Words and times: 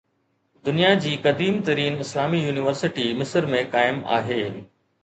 دنيا 0.65 0.93
جي 1.03 1.11
قديم 1.27 1.61
ترين 1.69 2.01
اسلامي 2.07 2.41
يونيورسٽي 2.47 3.07
مصر 3.21 3.53
۾ 3.57 3.65
قائم 3.79 4.03
آهي 4.19 4.43